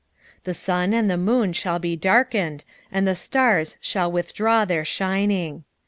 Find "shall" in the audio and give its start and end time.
1.53-1.77, 3.79-4.11